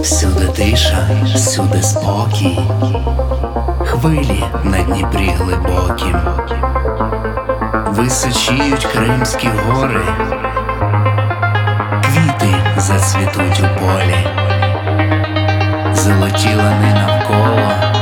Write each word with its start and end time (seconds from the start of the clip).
Всюди 0.00 0.46
тиша, 0.46 1.08
всюди 1.34 1.82
спокій, 1.82 2.60
хвилі 3.84 4.44
на 4.64 4.82
Дніпрі 4.82 5.30
глибокі, 5.38 6.14
височіють 7.86 8.84
Кримські 8.84 9.48
гори, 9.48 10.02
квіти 12.02 12.54
зацвітуть 12.76 13.60
у 13.60 13.80
полі, 13.80 14.26
золоті 15.94 16.54
лани 16.54 16.94
навколо, 16.94 17.99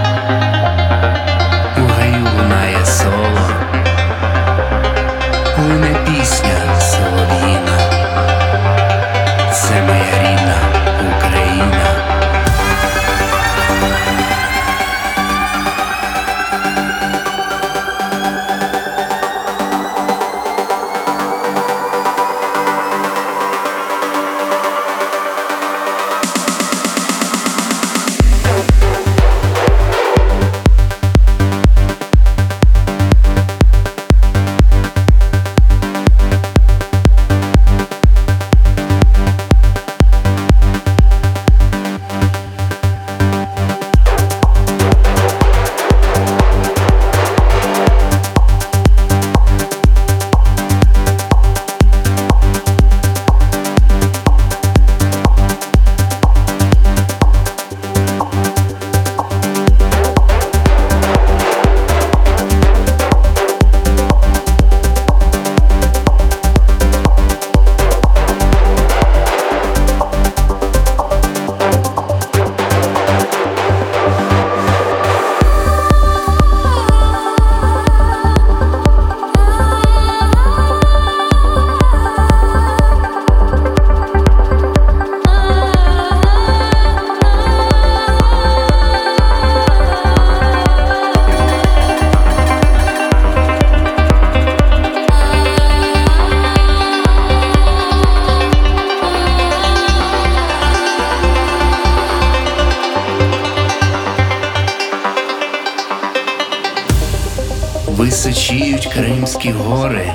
Височіють 107.98 108.86
Кримські 108.86 109.52
гори, 109.52 110.12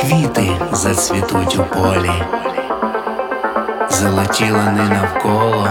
квіти 0.00 0.48
зацвітуть 0.72 1.58
у 1.58 1.64
полі, 1.64 2.12
золоті 3.90 4.50
лани 4.50 4.88
навколо, 4.88 5.68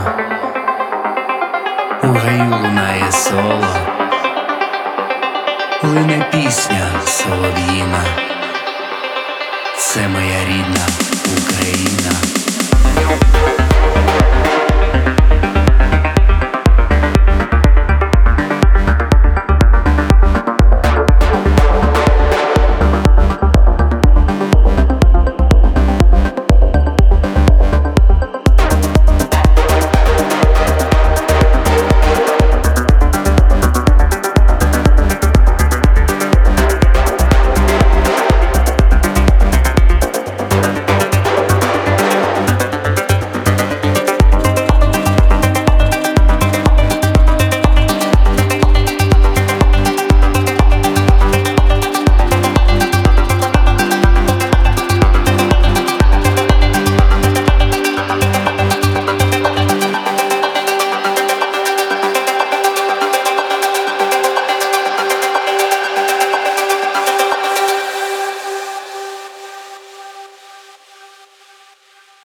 у 2.04 2.08
гаю 2.08 2.52
лунає 2.52 3.12
соло, 3.12 3.76
лине 5.84 6.26
пісня 6.32 6.90
солов'їна. 7.06 8.04
Це 9.78 10.08
моя. 10.08 10.31